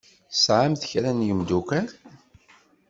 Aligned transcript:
Tesɛamt 0.31 0.87
kra 0.89 1.11
n 1.11 1.25
yemddukal? 1.27 1.87